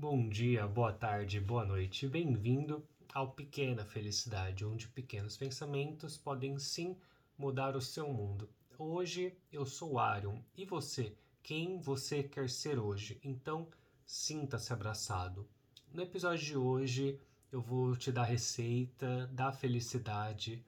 Bom 0.00 0.30
dia, 0.30 0.66
boa 0.66 0.94
tarde, 0.94 1.38
boa 1.38 1.62
noite. 1.62 2.08
Bem-vindo 2.08 2.82
ao 3.12 3.32
Pequena 3.32 3.84
Felicidade, 3.84 4.64
onde 4.64 4.88
pequenos 4.88 5.36
pensamentos 5.36 6.16
podem 6.16 6.58
sim 6.58 6.96
mudar 7.36 7.76
o 7.76 7.82
seu 7.82 8.10
mundo. 8.10 8.48
Hoje 8.78 9.36
eu 9.52 9.66
sou 9.66 9.98
Arion 9.98 10.38
e 10.56 10.64
você, 10.64 11.14
quem 11.42 11.78
você 11.78 12.22
quer 12.22 12.48
ser 12.48 12.78
hoje? 12.78 13.20
Então, 13.22 13.68
sinta-se 14.06 14.72
abraçado. 14.72 15.46
No 15.92 16.00
episódio 16.00 16.46
de 16.46 16.56
hoje, 16.56 17.20
eu 17.52 17.60
vou 17.60 17.94
te 17.94 18.10
dar 18.10 18.22
a 18.22 18.24
receita 18.24 19.26
da 19.26 19.52
felicidade. 19.52 20.64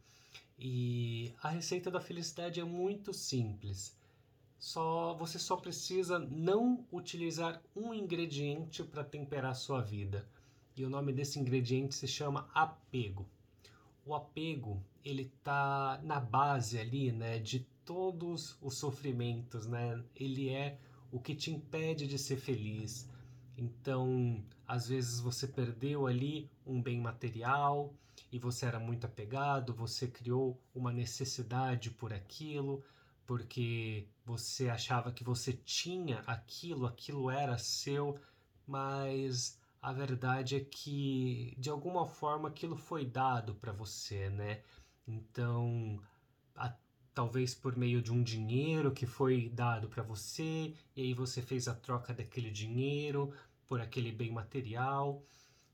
E 0.59 1.33
a 1.43 1.49
receita 1.49 1.91
da 1.91 2.03
felicidade 2.03 2.61
é 2.61 2.65
muito 2.65 3.15
simples. 3.15 3.97
Só 4.63 5.13
você 5.15 5.41
só 5.41 5.57
precisa 5.57 6.21
não 6.21 6.87
utilizar 6.93 7.61
um 7.75 7.93
ingrediente 7.93 8.85
para 8.85 9.03
temperar 9.03 9.57
sua 9.57 9.81
vida. 9.81 10.25
E 10.77 10.85
o 10.85 10.89
nome 10.89 11.13
desse 11.13 11.41
ingrediente 11.41 11.97
se 11.97 12.07
chama 12.07 12.49
apego. 12.55 13.29
O 14.07 14.15
apego, 14.15 14.81
ele 15.05 15.33
tá 15.43 16.01
na 16.05 16.21
base 16.21 16.79
ali, 16.79 17.11
né, 17.11 17.41
de 17.41 17.67
todos 17.85 18.57
os 18.63 18.79
sofrimentos, 18.79 19.67
né? 19.67 20.01
Ele 20.15 20.51
é 20.51 20.79
o 21.11 21.19
que 21.19 21.35
te 21.35 21.51
impede 21.51 22.07
de 22.07 22.17
ser 22.17 22.37
feliz. 22.37 23.11
Então, 23.59 24.45
às 24.65 24.87
vezes 24.87 25.19
você 25.19 25.49
perdeu 25.49 26.07
ali 26.07 26.49
um 26.65 26.81
bem 26.81 27.01
material 27.01 27.93
e 28.31 28.39
você 28.39 28.65
era 28.65 28.79
muito 28.79 29.07
apegado, 29.07 29.75
você 29.75 30.07
criou 30.07 30.57
uma 30.73 30.93
necessidade 30.93 31.91
por 31.91 32.13
aquilo, 32.13 32.81
porque 33.33 34.07
você 34.27 34.69
achava 34.69 35.11
que 35.11 35.25
você 35.25 35.55
tinha 35.55 36.19
aquilo, 36.27 36.85
aquilo 36.85 37.31
era 37.31 37.57
seu, 37.57 38.21
mas 38.67 39.59
a 39.81 39.91
verdade 39.91 40.57
é 40.57 40.61
que 40.61 41.55
de 41.57 41.71
alguma 41.71 42.07
forma 42.07 42.51
aquilo 42.51 42.77
foi 42.77 43.07
dado 43.07 43.55
para 43.55 43.73
você, 43.73 44.29
né? 44.29 44.61
Então, 45.09 45.99
a, 46.55 46.77
talvez 47.15 47.55
por 47.55 47.75
meio 47.75 48.03
de 48.03 48.13
um 48.13 48.23
dinheiro 48.23 48.93
que 48.93 49.07
foi 49.07 49.49
dado 49.49 49.89
para 49.89 50.03
você, 50.03 50.75
e 50.95 51.01
aí 51.01 51.15
você 51.15 51.41
fez 51.41 51.69
a 51.69 51.75
troca 51.75 52.13
daquele 52.13 52.51
dinheiro 52.51 53.33
por 53.67 53.81
aquele 53.81 54.13
bem 54.13 54.31
material. 54.31 55.25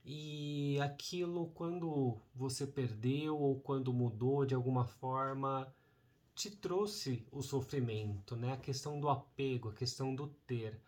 E 0.05 0.79
aquilo, 0.79 1.47
quando 1.47 2.17
você 2.33 2.65
perdeu 2.65 3.37
ou 3.37 3.59
quando 3.59 3.91
mudou 3.91 4.45
de 4.45 4.55
alguma 4.55 4.85
forma, 4.85 5.67
te 6.39 6.49
trouxe 6.49 7.27
o 7.33 7.41
sofrimento, 7.41 8.33
né? 8.33 8.53
A 8.53 8.57
questão 8.57 8.97
do 8.97 9.09
apego, 9.09 9.67
a 9.67 9.73
questão 9.73 10.15
do 10.15 10.27
ter. 10.47 10.79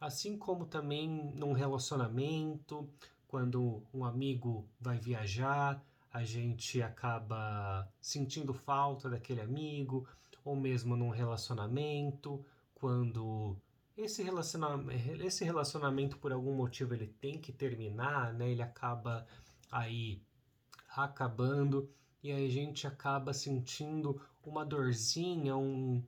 Assim 0.00 0.38
como 0.38 0.64
também 0.64 1.06
num 1.34 1.52
relacionamento, 1.52 2.88
quando 3.28 3.82
um 3.92 4.02
amigo 4.02 4.66
vai 4.80 4.98
viajar, 4.98 5.84
a 6.10 6.24
gente 6.24 6.80
acaba 6.80 7.86
sentindo 8.00 8.54
falta 8.54 9.10
daquele 9.10 9.42
amigo, 9.42 10.08
ou 10.42 10.56
mesmo 10.56 10.96
num 10.96 11.10
relacionamento, 11.10 12.42
quando 12.74 13.54
esse 13.98 14.22
relacionamento, 14.22 15.22
esse 15.22 15.44
relacionamento 15.44 16.16
por 16.16 16.32
algum 16.32 16.54
motivo 16.54 16.94
ele 16.94 17.08
tem 17.20 17.38
que 17.38 17.52
terminar, 17.52 18.32
né? 18.32 18.50
Ele 18.50 18.62
acaba 18.62 19.26
aí 19.70 20.22
acabando 20.96 21.90
e 22.24 22.32
aí 22.32 22.46
a 22.46 22.50
gente 22.50 22.86
acaba 22.86 23.34
sentindo 23.34 24.18
uma 24.42 24.64
dorzinha, 24.64 25.54
um, 25.58 26.02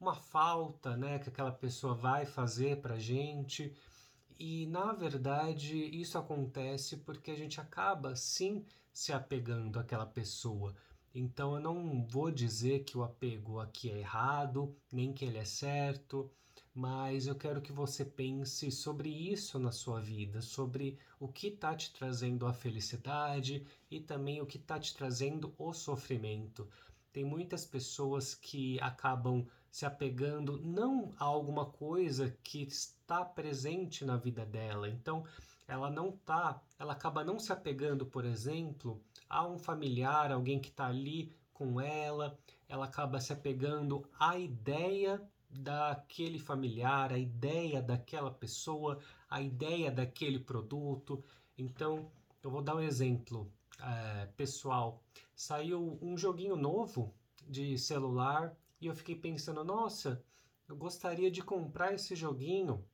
uma 0.00 0.16
falta, 0.16 0.96
né, 0.96 1.20
que 1.20 1.28
aquela 1.28 1.52
pessoa 1.52 1.94
vai 1.94 2.26
fazer 2.26 2.80
pra 2.80 2.98
gente. 2.98 3.72
E 4.36 4.66
na 4.66 4.92
verdade, 4.92 5.76
isso 5.76 6.18
acontece 6.18 6.96
porque 6.96 7.30
a 7.30 7.36
gente 7.36 7.60
acaba 7.60 8.16
sim 8.16 8.64
se 8.92 9.12
apegando 9.12 9.78
àquela 9.78 10.06
pessoa. 10.06 10.74
Então 11.14 11.54
eu 11.54 11.60
não 11.60 12.04
vou 12.04 12.32
dizer 12.32 12.80
que 12.82 12.98
o 12.98 13.04
apego 13.04 13.60
aqui 13.60 13.90
é 13.92 13.98
errado, 13.98 14.74
nem 14.90 15.12
que 15.12 15.24
ele 15.24 15.38
é 15.38 15.44
certo, 15.44 16.28
mas 16.74 17.26
eu 17.26 17.34
quero 17.34 17.60
que 17.60 17.72
você 17.72 18.04
pense 18.04 18.70
sobre 18.70 19.08
isso 19.08 19.58
na 19.58 19.72
sua 19.72 20.00
vida, 20.00 20.40
sobre 20.40 20.98
o 21.18 21.28
que 21.28 21.48
está 21.48 21.74
te 21.74 21.92
trazendo 21.92 22.46
a 22.46 22.52
felicidade 22.52 23.66
e 23.90 24.00
também 24.00 24.40
o 24.40 24.46
que 24.46 24.56
está 24.56 24.78
te 24.78 24.94
trazendo 24.94 25.52
o 25.58 25.72
sofrimento. 25.72 26.68
Tem 27.12 27.24
muitas 27.24 27.64
pessoas 27.64 28.34
que 28.34 28.80
acabam 28.80 29.44
se 29.70 29.84
apegando 29.84 30.60
não 30.62 31.12
a 31.18 31.24
alguma 31.24 31.66
coisa 31.66 32.36
que 32.42 32.62
está 32.62 33.24
presente 33.24 34.04
na 34.04 34.16
vida 34.16 34.46
dela. 34.46 34.88
Então, 34.88 35.24
ela 35.66 35.90
não 35.90 36.12
tá, 36.12 36.60
ela 36.78 36.92
acaba 36.92 37.24
não 37.24 37.38
se 37.38 37.52
apegando, 37.52 38.06
por 38.06 38.24
exemplo, 38.24 39.02
a 39.28 39.46
um 39.46 39.58
familiar, 39.58 40.30
alguém 40.30 40.60
que 40.60 40.68
está 40.68 40.86
ali 40.86 41.32
com 41.52 41.80
ela, 41.80 42.38
ela 42.68 42.86
acaba 42.86 43.20
se 43.20 43.32
apegando 43.32 44.08
à 44.18 44.38
ideia 44.38 45.20
daquele 45.50 46.38
familiar, 46.38 47.12
a 47.12 47.18
ideia 47.18 47.82
daquela 47.82 48.30
pessoa, 48.30 48.98
a 49.28 49.42
ideia 49.42 49.90
daquele 49.90 50.38
produto. 50.38 51.24
Então, 51.58 52.10
eu 52.42 52.50
vou 52.50 52.62
dar 52.62 52.76
um 52.76 52.80
exemplo 52.80 53.50
é, 53.80 54.26
pessoal. 54.36 55.02
Saiu 55.34 55.98
um 56.00 56.16
joguinho 56.16 56.56
novo 56.56 57.14
de 57.48 57.76
celular 57.78 58.56
e 58.80 58.86
eu 58.86 58.94
fiquei 58.94 59.16
pensando, 59.16 59.64
nossa, 59.64 60.22
eu 60.68 60.76
gostaria 60.76 61.30
de 61.30 61.42
comprar 61.42 61.92
esse 61.92 62.14
joguinho, 62.14 62.84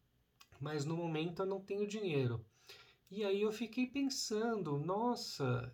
mas 0.61 0.85
no 0.85 0.97
momento 0.97 1.43
eu 1.43 1.47
não 1.47 1.61
tenho 1.61 1.87
dinheiro. 1.87 2.45
E 3.11 3.25
aí 3.25 3.43
eu 3.43 3.53
fiquei 3.53 3.87
pensando, 3.87 4.79
nossa, 4.79 5.73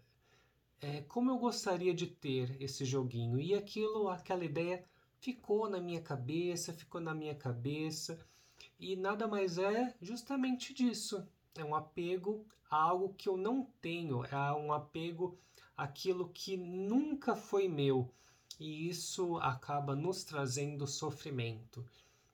é, 0.80 1.00
como 1.02 1.30
eu 1.30 1.38
gostaria 1.38 1.94
de 1.94 2.08
ter 2.08 2.60
esse 2.60 2.84
joguinho. 2.84 3.40
E 3.40 3.54
aquilo, 3.54 4.08
aquela 4.08 4.44
ideia 4.44 4.84
ficou 5.22 5.70
na 5.70 5.80
minha 5.80 6.02
cabeça, 6.02 6.72
ficou 6.72 7.00
na 7.00 7.14
minha 7.14 7.34
cabeça. 7.34 8.18
E 8.78 8.96
nada 8.96 9.28
mais 9.28 9.56
é 9.56 9.94
justamente 10.02 10.74
disso. 10.74 11.24
É 11.54 11.64
um 11.64 11.76
apego 11.76 12.44
a 12.68 12.76
algo 12.76 13.14
que 13.14 13.28
eu 13.28 13.36
não 13.36 13.64
tenho, 13.80 14.24
é 14.24 14.52
um 14.52 14.72
apego 14.72 15.38
àquilo 15.76 16.28
que 16.28 16.56
nunca 16.56 17.36
foi 17.36 17.68
meu. 17.68 18.12
E 18.58 18.88
isso 18.88 19.36
acaba 19.38 19.94
nos 19.94 20.24
trazendo 20.24 20.86
sofrimento. 20.88 21.86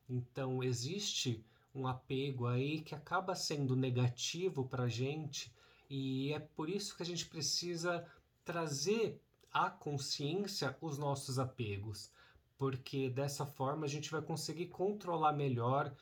Então, 0.09 0.63
existe 0.63 1.45
um 1.75 1.87
apego 1.87 2.47
aí 2.47 2.81
que 2.81 2.95
acaba 2.95 3.35
sendo 3.35 3.77
negativo 3.77 4.67
para 4.67 4.85
a 4.85 4.89
gente, 4.89 5.53
e 5.91 6.33
é 6.33 6.39
por 6.39 6.71
isso 6.71 6.97
que 6.97 7.03
a 7.03 7.07
gente 7.07 7.27
precisa 7.27 8.07
trazer 8.45 9.21
à 9.53 9.69
consciência 9.69 10.77
os 10.81 10.97
nossos 10.97 11.39
apegos, 11.39 12.11
porque 12.59 13.09
dessa 13.09 13.47
forma 13.47 13.87
a 13.87 13.89
gente 13.89 14.11
vai 14.11 14.21
conseguir 14.21 14.67
controlar 14.67 15.33
melhor 15.33 15.95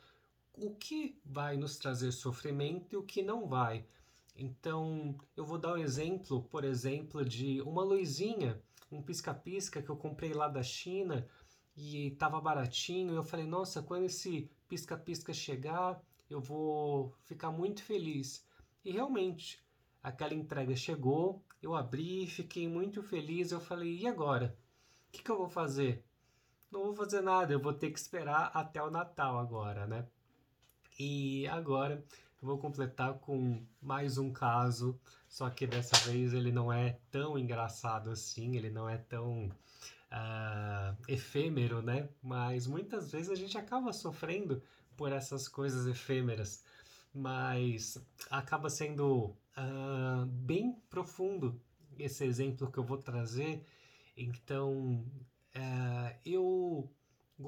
o 0.55 0.75
que 0.75 1.21
vai 1.25 1.57
nos 1.57 1.77
trazer 1.77 2.11
sofrimento 2.13 2.95
e 2.95 2.97
o 2.97 3.03
que 3.03 3.23
não 3.23 3.47
vai. 3.47 3.85
Então, 4.35 5.15
eu 5.37 5.45
vou 5.45 5.59
dar 5.59 5.75
um 5.75 5.79
exemplo, 5.79 6.43
por 6.45 6.65
exemplo, 6.65 7.25
de 7.25 7.61
uma 7.61 7.85
luzinha, 7.85 8.61
um 8.91 9.03
pisca-pisca 9.03 9.83
que 9.83 9.91
eu 9.91 9.97
comprei 9.97 10.33
lá 10.33 10.49
da 10.49 10.63
China 10.63 11.29
e 11.77 12.09
estava 12.09 12.41
baratinho. 12.41 13.15
Eu 13.15 13.23
falei, 13.23 13.47
nossa, 13.47 13.83
quando 13.83 14.05
esse 14.05 14.51
pisca-pisca 14.67 15.33
chegar, 15.35 16.03
eu 16.29 16.41
vou 16.41 17.15
ficar 17.25 17.51
muito 17.51 17.83
feliz. 17.83 18.47
E 18.85 18.91
realmente, 18.91 19.63
aquela 20.03 20.35
entrega 20.35 20.75
chegou, 20.75 21.43
eu 21.63 21.75
abri, 21.75 22.27
fiquei 22.27 22.67
muito 22.67 23.03
feliz. 23.03 23.53
Eu 23.53 23.61
falei, 23.61 23.99
e 23.99 24.07
agora? 24.07 24.57
O 25.09 25.13
que, 25.13 25.23
que 25.23 25.31
eu 25.31 25.39
vou 25.39 25.49
fazer? 25.49 26.05
Não 26.71 26.85
vou 26.85 26.95
fazer 26.95 27.21
nada, 27.21 27.53
eu 27.53 27.61
vou 27.61 27.73
ter 27.73 27.91
que 27.91 27.99
esperar 27.99 28.51
até 28.55 28.83
o 28.83 28.91
Natal 28.91 29.39
agora, 29.39 29.87
né? 29.87 30.07
E 30.99 31.47
agora 31.49 32.05
eu 32.43 32.49
vou 32.49 32.59
completar 32.59 33.15
com 33.15 33.63
mais 33.81 34.19
um 34.19 34.33
caso, 34.33 34.99
só 35.29 35.49
que 35.51 35.67
dessa 35.67 35.97
vez 36.11 36.33
ele 36.33 36.51
não 36.51 36.73
é 36.73 36.99
tão 37.11 37.39
engraçado 37.39 38.11
assim, 38.11 38.57
ele 38.57 38.71
não 38.71 38.89
é 38.89 38.99
tão 38.99 39.47
uh, 39.47 40.97
efêmero, 41.09 41.83
né? 41.83 42.09
Mas 42.23 42.67
muitas 42.67 43.11
vezes 43.11 43.31
a 43.31 43.35
gente 43.35 43.57
acaba 43.57 43.93
sofrendo 43.93 44.63
por 44.97 45.13
essas 45.13 45.49
coisas 45.49 45.87
efêmeras, 45.87 46.65
mas 47.15 47.99
acaba 48.31 48.71
sendo 48.71 49.37
uh, 49.57 50.27
bem 50.27 50.73
profundo 50.91 51.61
esse 51.99 52.25
exemplo 52.25 52.71
que 52.71 52.79
eu 52.79 52.85
vou 52.85 52.99
trazer. 52.99 53.65
Então, 54.17 55.05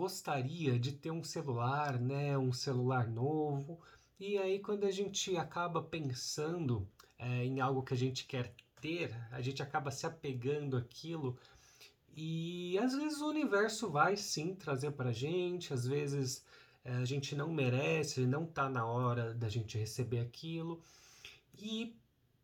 gostaria 0.08 0.78
de 0.78 0.92
ter 0.92 1.10
um 1.10 1.22
celular, 1.22 2.00
né? 2.00 2.38
Um 2.38 2.50
celular 2.50 3.06
novo. 3.06 3.78
E 4.18 4.38
aí, 4.38 4.58
quando 4.58 4.84
a 4.84 4.90
gente 4.90 5.36
acaba 5.36 5.82
pensando 5.82 6.88
é, 7.18 7.44
em 7.44 7.60
algo 7.60 7.82
que 7.82 7.92
a 7.92 7.96
gente 7.96 8.24
quer 8.24 8.54
ter, 8.80 9.14
a 9.30 9.42
gente 9.42 9.62
acaba 9.62 9.90
se 9.90 10.06
apegando 10.06 10.78
àquilo 10.78 11.36
e 12.16 12.78
às 12.78 12.94
vezes 12.94 13.20
o 13.20 13.28
universo 13.28 13.90
vai 13.90 14.16
sim 14.16 14.54
trazer 14.54 14.92
para 14.92 15.12
gente, 15.12 15.74
às 15.74 15.86
vezes 15.86 16.42
é, 16.82 16.92
a 16.94 17.04
gente 17.04 17.36
não 17.36 17.52
merece, 17.52 18.26
não 18.26 18.44
está 18.44 18.66
na 18.66 18.86
hora 18.86 19.34
da 19.34 19.48
gente 19.50 19.76
receber 19.76 20.20
aquilo. 20.20 20.80
E 21.58 21.94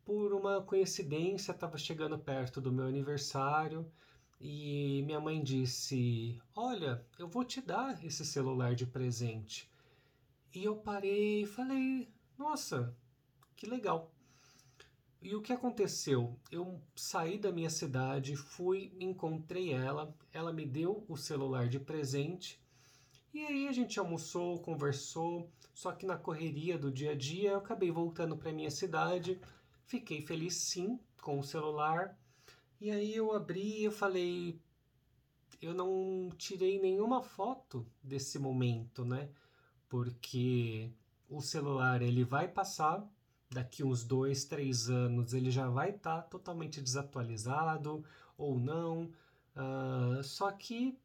por 0.05 0.33
uma 0.33 0.61
coincidência, 0.61 1.51
estava 1.51 1.79
chegando 1.79 2.19
perto 2.19 2.61
do 2.61 2.71
meu 2.71 2.85
aniversário 2.85 3.91
e 4.39 5.01
minha 5.05 5.19
mãe 5.19 5.43
disse: 5.43 6.41
Olha, 6.55 7.05
eu 7.17 7.27
vou 7.27 7.43
te 7.43 7.61
dar 7.61 8.03
esse 8.03 8.25
celular 8.25 8.75
de 8.75 8.85
presente. 8.85 9.69
E 10.53 10.63
eu 10.63 10.75
parei 10.75 11.43
e 11.43 11.47
falei: 11.47 12.09
Nossa, 12.37 12.95
que 13.55 13.65
legal. 13.65 14.11
E 15.21 15.35
o 15.35 15.41
que 15.41 15.51
aconteceu? 15.51 16.37
Eu 16.51 16.79
saí 16.95 17.37
da 17.37 17.51
minha 17.51 17.69
cidade, 17.69 18.35
fui, 18.35 18.95
encontrei 18.99 19.73
ela, 19.73 20.15
ela 20.31 20.53
me 20.53 20.65
deu 20.65 21.03
o 21.07 21.17
celular 21.17 21.67
de 21.67 21.79
presente. 21.79 22.61
E 23.33 23.43
aí 23.43 23.67
a 23.67 23.71
gente 23.71 23.99
almoçou, 23.99 24.59
conversou, 24.59 25.49
só 25.73 25.91
que 25.91 26.05
na 26.05 26.15
correria 26.15 26.77
do 26.77 26.91
dia 26.91 27.11
a 27.11 27.15
dia 27.15 27.51
eu 27.51 27.57
acabei 27.57 27.89
voltando 27.89 28.37
para 28.37 28.53
minha 28.53 28.69
cidade. 28.69 29.41
Fiquei 29.85 30.21
feliz 30.21 30.53
sim 30.53 30.99
com 31.21 31.39
o 31.39 31.43
celular. 31.43 32.17
E 32.85 32.91
aí 32.91 33.15
eu 33.15 33.33
abri 33.33 33.79
e 33.79 33.85
eu 33.85 33.91
falei, 33.91 34.61
eu 35.59 35.73
não 35.73 36.29
tirei 36.37 36.79
nenhuma 36.79 37.19
foto 37.19 37.83
desse 38.03 38.37
momento, 38.37 39.03
né? 39.03 39.27
Porque 39.89 40.91
o 41.27 41.41
celular 41.41 42.03
ele 42.03 42.23
vai 42.23 42.47
passar 42.47 43.03
daqui 43.49 43.83
uns 43.83 44.03
dois, 44.03 44.45
três 44.45 44.87
anos 44.87 45.33
ele 45.33 45.49
já 45.49 45.67
vai 45.67 45.95
estar 45.95 46.21
tá 46.21 46.27
totalmente 46.27 46.79
desatualizado 46.79 48.05
ou 48.37 48.59
não. 48.59 49.11
Uh, 49.55 50.23
só 50.23 50.51
que 50.51 50.95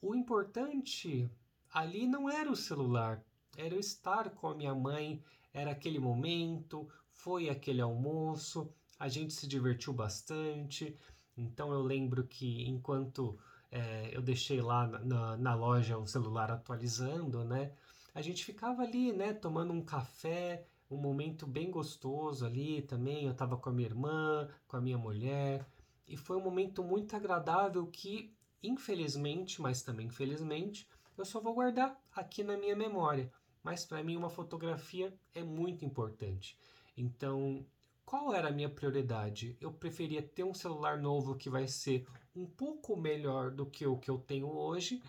o 0.00 0.14
importante 0.14 1.28
ali 1.74 2.06
não 2.06 2.30
era 2.30 2.48
o 2.48 2.54
celular, 2.54 3.20
era 3.56 3.74
eu 3.74 3.80
estar 3.80 4.30
com 4.30 4.46
a 4.46 4.54
minha 4.54 4.72
mãe, 4.72 5.20
era 5.52 5.72
aquele 5.72 5.98
momento, 5.98 6.88
foi 7.10 7.48
aquele 7.48 7.80
almoço, 7.80 8.72
a 8.98 9.08
gente 9.08 9.32
se 9.32 9.46
divertiu 9.46 9.92
bastante. 9.92 10.96
Então 11.36 11.72
eu 11.72 11.82
lembro 11.82 12.24
que 12.26 12.68
enquanto 12.68 13.38
é, 13.70 14.10
eu 14.12 14.20
deixei 14.22 14.60
lá 14.60 14.86
na, 14.86 15.36
na 15.36 15.54
loja 15.54 15.98
o 15.98 16.06
celular 16.06 16.50
atualizando, 16.50 17.44
né? 17.44 17.72
A 18.14 18.20
gente 18.22 18.44
ficava 18.44 18.82
ali, 18.82 19.12
né, 19.12 19.32
tomando 19.32 19.72
um 19.72 19.84
café, 19.84 20.66
um 20.90 20.96
momento 20.96 21.46
bem 21.46 21.70
gostoso 21.70 22.44
ali 22.44 22.82
também. 22.82 23.26
Eu 23.26 23.32
estava 23.32 23.56
com 23.56 23.68
a 23.68 23.72
minha 23.72 23.88
irmã, 23.88 24.48
com 24.66 24.76
a 24.76 24.80
minha 24.80 24.98
mulher, 24.98 25.64
e 26.06 26.16
foi 26.16 26.36
um 26.36 26.42
momento 26.42 26.82
muito 26.82 27.14
agradável 27.14 27.86
que, 27.86 28.34
infelizmente, 28.62 29.60
mas 29.60 29.82
também 29.82 30.08
felizmente, 30.08 30.88
eu 31.16 31.24
só 31.24 31.40
vou 31.40 31.54
guardar 31.54 31.96
aqui 32.12 32.42
na 32.42 32.56
minha 32.56 32.74
memória. 32.74 33.30
Mas 33.62 33.84
para 33.84 34.02
mim, 34.02 34.16
uma 34.16 34.30
fotografia 34.30 35.12
é 35.34 35.42
muito 35.42 35.84
importante. 35.84 36.58
Então, 36.96 37.64
qual 38.08 38.32
era 38.32 38.48
a 38.48 38.50
minha 38.50 38.70
prioridade? 38.70 39.54
Eu 39.60 39.70
preferia 39.70 40.22
ter 40.22 40.42
um 40.42 40.54
celular 40.54 40.96
novo 40.96 41.34
que 41.34 41.50
vai 41.50 41.68
ser 41.68 42.06
um 42.34 42.46
pouco 42.46 42.96
melhor 42.96 43.50
do 43.50 43.66
que 43.66 43.86
o 43.86 43.98
que 43.98 44.10
eu 44.10 44.16
tenho 44.16 44.48
hoje, 44.48 45.02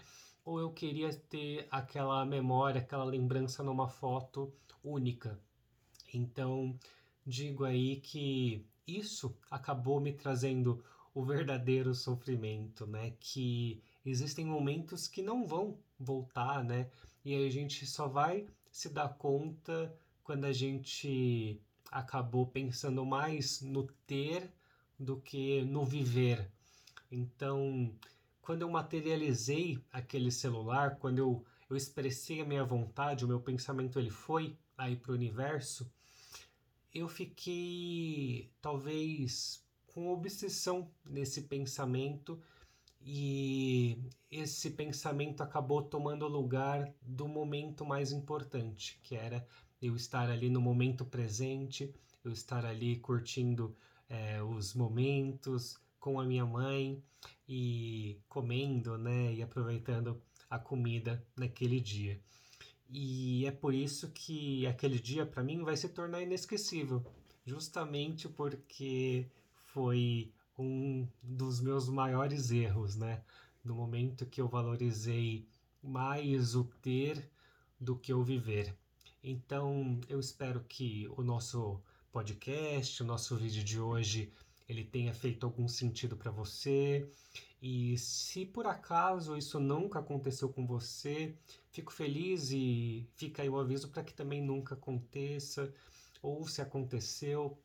ou 0.43 0.59
eu 0.59 0.69
queria 0.73 1.13
ter 1.13 1.65
aquela 1.71 2.25
memória, 2.25 2.81
aquela 2.81 3.05
lembrança 3.05 3.63
numa 3.63 3.87
foto 3.87 4.51
única. 4.83 5.39
Então, 6.13 6.77
digo 7.25 7.63
aí 7.63 8.01
que 8.01 8.65
isso 8.85 9.33
acabou 9.49 10.01
me 10.01 10.11
trazendo 10.11 10.83
o 11.15 11.23
verdadeiro 11.23 11.95
sofrimento, 11.95 12.85
né? 12.85 13.13
Que 13.17 13.81
existem 14.05 14.45
momentos 14.45 15.07
que 15.07 15.21
não 15.21 15.47
vão 15.47 15.79
voltar, 15.97 16.65
né? 16.65 16.89
E 17.23 17.33
a 17.33 17.49
gente 17.49 17.85
só 17.85 18.09
vai 18.09 18.45
se 18.69 18.89
dar 18.89 19.07
conta 19.17 19.97
quando 20.21 20.43
a 20.43 20.51
gente 20.51 21.61
acabou 21.91 22.47
pensando 22.47 23.05
mais 23.05 23.61
no 23.61 23.87
ter 24.05 24.51
do 24.97 25.17
que 25.17 25.63
no 25.63 25.85
viver. 25.85 26.51
Então, 27.11 27.93
quando 28.41 28.63
eu 28.63 28.69
materializei 28.69 29.79
aquele 29.91 30.31
celular, 30.31 30.97
quando 30.97 31.19
eu, 31.19 31.45
eu 31.69 31.75
expressei 31.75 32.41
a 32.41 32.45
minha 32.45 32.63
vontade, 32.63 33.25
o 33.25 33.27
meu 33.27 33.39
pensamento 33.39 33.99
ele 33.99 34.09
foi 34.09 34.57
aí 34.77 34.95
para 34.95 35.11
o 35.11 35.15
universo, 35.15 35.91
eu 36.93 37.07
fiquei 37.07 38.51
talvez 38.61 39.63
com 39.87 40.11
obsessão 40.11 40.89
nesse 41.05 41.43
pensamento 41.43 42.41
e 43.01 43.97
esse 44.29 44.71
pensamento 44.71 45.41
acabou 45.41 45.81
tomando 45.81 46.27
lugar 46.27 46.91
do 47.01 47.27
momento 47.27 47.85
mais 47.85 48.11
importante, 48.11 48.99
que 49.03 49.15
era 49.15 49.45
eu 49.81 49.95
estar 49.95 50.29
ali 50.29 50.49
no 50.49 50.61
momento 50.61 51.05
presente, 51.05 51.93
eu 52.23 52.31
estar 52.31 52.65
ali 52.65 52.97
curtindo 52.97 53.75
é, 54.09 54.41
os 54.41 54.73
momentos 54.73 55.77
com 55.99 56.19
a 56.19 56.25
minha 56.25 56.45
mãe 56.45 57.01
e 57.47 58.19
comendo, 58.27 58.97
né, 58.97 59.33
e 59.33 59.41
aproveitando 59.41 60.21
a 60.49 60.57
comida 60.57 61.23
naquele 61.35 61.79
dia. 61.79 62.19
E 62.89 63.45
é 63.45 63.51
por 63.51 63.73
isso 63.73 64.09
que 64.09 64.65
aquele 64.65 64.99
dia 64.99 65.25
para 65.25 65.43
mim 65.43 65.63
vai 65.63 65.77
se 65.77 65.89
tornar 65.89 66.21
inesquecível, 66.21 67.05
justamente 67.45 68.27
porque 68.27 69.27
foi 69.73 70.31
um 70.57 71.07
dos 71.21 71.61
meus 71.61 71.87
maiores 71.87 72.51
erros, 72.51 72.95
né? 72.95 73.21
No 73.63 73.75
momento 73.75 74.25
que 74.25 74.41
eu 74.41 74.47
valorizei 74.47 75.47
mais 75.81 76.55
o 76.55 76.63
ter 76.81 77.29
do 77.79 77.95
que 77.95 78.13
o 78.13 78.23
viver. 78.23 78.75
Então, 79.29 80.01
eu 80.09 80.19
espero 80.19 80.63
que 80.67 81.07
o 81.15 81.21
nosso 81.21 81.79
podcast, 82.11 83.03
o 83.03 83.05
nosso 83.05 83.35
vídeo 83.35 83.63
de 83.63 83.79
hoje, 83.79 84.33
ele 84.67 84.83
tenha 84.83 85.13
feito 85.13 85.45
algum 85.45 85.67
sentido 85.67 86.17
para 86.17 86.31
você. 86.31 87.07
E 87.61 87.95
se 87.99 88.43
por 88.43 88.65
acaso 88.65 89.37
isso 89.37 89.59
nunca 89.59 89.99
aconteceu 89.99 90.49
com 90.49 90.65
você, 90.65 91.35
fico 91.69 91.93
feliz 91.93 92.49
e 92.49 93.07
fica 93.13 93.43
aí 93.43 93.49
o 93.49 93.59
aviso 93.59 93.89
para 93.89 94.03
que 94.03 94.15
também 94.15 94.41
nunca 94.41 94.73
aconteça. 94.73 95.71
Ou 96.23 96.47
se 96.47 96.59
aconteceu, 96.59 97.55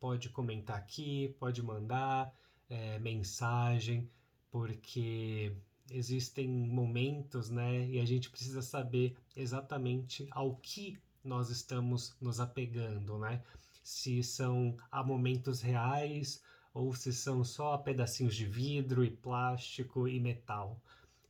pode 0.00 0.28
comentar 0.30 0.76
aqui, 0.76 1.32
pode 1.38 1.62
mandar 1.62 2.34
é, 2.68 2.98
mensagem, 2.98 4.10
porque 4.50 5.52
existem 5.90 6.48
momentos, 6.48 7.50
né? 7.50 7.86
E 7.86 8.00
a 8.00 8.04
gente 8.04 8.30
precisa 8.30 8.62
saber 8.62 9.16
exatamente 9.36 10.26
ao 10.30 10.56
que 10.56 10.98
nós 11.24 11.50
estamos 11.50 12.14
nos 12.20 12.40
apegando, 12.40 13.18
né? 13.18 13.42
Se 13.82 14.22
são 14.22 14.76
a 14.90 15.02
momentos 15.02 15.60
reais 15.60 16.42
ou 16.74 16.94
se 16.94 17.12
são 17.12 17.42
só 17.42 17.76
pedacinhos 17.78 18.34
de 18.34 18.46
vidro 18.46 19.04
e 19.04 19.10
plástico 19.10 20.06
e 20.06 20.20
metal, 20.20 20.80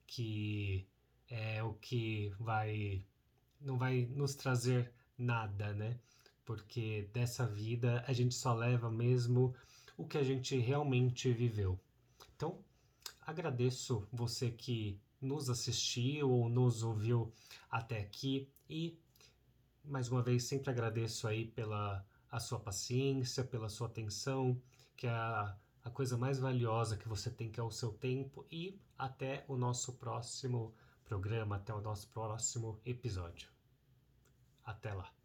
que 0.07 0.87
é 1.31 1.63
o 1.63 1.75
que 1.75 2.33
vai 2.39 3.03
não 3.61 3.77
vai 3.77 4.09
nos 4.15 4.35
trazer 4.35 4.93
nada, 5.17 5.73
né? 5.75 5.99
Porque 6.45 7.09
dessa 7.13 7.47
vida 7.47 8.05
a 8.07 8.13
gente 8.13 8.35
só 8.35 8.55
leva 8.55 8.91
mesmo 8.91 9.55
o 9.97 10.07
que 10.07 10.17
a 10.17 10.23
gente 10.23 10.57
realmente 10.59 11.33
viveu. 11.33 11.79
Então, 12.37 12.59
agradeço 13.29 14.09
você 14.11 14.51
que 14.51 14.99
nos 15.21 15.51
assistiu 15.51 16.31
ou 16.31 16.49
nos 16.49 16.83
ouviu 16.83 17.31
até 17.71 18.01
aqui 18.01 18.51
e 18.71 18.99
mais 19.85 20.09
uma 20.09 20.23
vez 20.23 20.45
sempre 20.45 20.71
agradeço 20.71 21.29
aí 21.29 21.45
pela 21.45 22.05
a 22.31 22.41
sua 22.41 22.59
paciência, 22.59 23.45
pela 23.45 23.69
sua 23.69 23.87
atenção, 23.87 24.61
que 24.97 25.07
é 25.07 25.11
a, 25.11 25.55
a 25.85 25.91
coisa 25.91 26.17
mais 26.17 26.39
valiosa 26.39 26.97
que 26.97 27.09
você 27.09 27.31
tem 27.31 27.51
que 27.51 27.61
é 27.61 27.63
o 27.63 27.71
seu 27.71 27.93
tempo 27.93 28.47
e 28.51 28.81
até 28.97 29.45
o 29.47 29.57
nosso 29.57 29.93
próximo 29.95 30.75
programa, 31.05 31.57
até 31.57 31.75
o 31.75 31.83
nosso 31.83 32.09
próximo 32.09 32.81
episódio. 32.85 33.51
Até 34.65 34.93
lá. 34.95 35.18